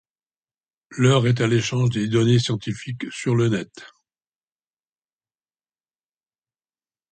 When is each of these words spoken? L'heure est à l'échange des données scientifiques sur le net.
L'heure 0.89 1.27
est 1.27 1.41
à 1.41 1.47
l'échange 1.47 1.91
des 1.91 2.07
données 2.07 2.39
scientifiques 2.39 3.05
sur 3.11 3.35
le 3.35 3.49
net. 3.49 3.85